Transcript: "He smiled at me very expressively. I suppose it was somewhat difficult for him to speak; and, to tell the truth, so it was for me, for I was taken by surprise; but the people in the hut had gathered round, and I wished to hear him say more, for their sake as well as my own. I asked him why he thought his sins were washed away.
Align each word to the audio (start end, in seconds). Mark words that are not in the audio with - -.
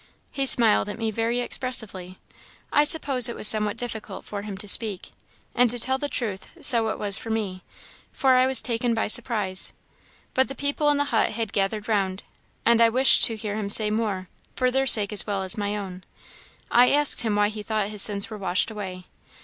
"He 0.31 0.47
smiled 0.47 0.89
at 0.89 0.97
me 0.97 1.11
very 1.11 1.41
expressively. 1.41 2.17
I 2.73 2.85
suppose 2.85 3.29
it 3.29 3.35
was 3.35 3.47
somewhat 3.47 3.77
difficult 3.77 4.25
for 4.25 4.41
him 4.41 4.57
to 4.57 4.67
speak; 4.67 5.11
and, 5.53 5.69
to 5.69 5.77
tell 5.77 5.99
the 5.99 6.09
truth, 6.09 6.57
so 6.59 6.87
it 6.89 6.97
was 6.97 7.17
for 7.19 7.29
me, 7.29 7.61
for 8.11 8.31
I 8.31 8.47
was 8.47 8.63
taken 8.63 8.95
by 8.95 9.05
surprise; 9.05 9.73
but 10.33 10.47
the 10.47 10.55
people 10.55 10.89
in 10.89 10.97
the 10.97 11.03
hut 11.13 11.29
had 11.33 11.53
gathered 11.53 11.87
round, 11.87 12.23
and 12.65 12.81
I 12.81 12.89
wished 12.89 13.25
to 13.25 13.35
hear 13.35 13.55
him 13.55 13.69
say 13.69 13.91
more, 13.91 14.27
for 14.55 14.71
their 14.71 14.87
sake 14.87 15.13
as 15.13 15.27
well 15.27 15.43
as 15.43 15.55
my 15.55 15.77
own. 15.77 16.03
I 16.71 16.89
asked 16.89 17.21
him 17.21 17.35
why 17.35 17.49
he 17.49 17.61
thought 17.61 17.89
his 17.89 18.01
sins 18.01 18.27
were 18.27 18.39
washed 18.39 18.71
away. 18.71 19.05